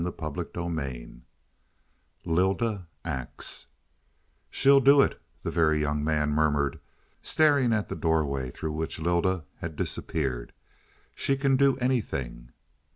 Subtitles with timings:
[0.03, 1.19] CHAPTER XXIV
[2.25, 3.67] LYLDA ACTS
[4.49, 6.79] "She'll do it," the Very Young Man murmured,
[7.21, 10.53] staring at the doorway through which Lylda had disappeared.
[11.13, 12.49] "She can do anything."